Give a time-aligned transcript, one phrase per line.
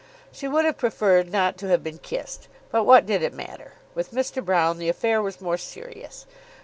[0.31, 3.73] She would have preferred not to have been kissed; but what did it matter?
[3.93, 4.43] With Mr.
[4.43, 6.25] Broune the affair was more serious.